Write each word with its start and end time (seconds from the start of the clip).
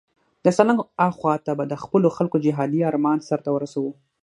د 0.45 0.45
سالنګ 0.57 0.79
اخواته 1.07 1.51
به 1.57 1.65
د 1.67 1.73
خپلو 1.83 2.07
خلکو 2.17 2.37
جهادي 2.45 2.79
آرمان 2.89 3.17
سرته 3.29 3.49
ورسوو. 3.53 3.91